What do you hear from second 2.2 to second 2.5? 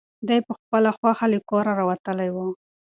و.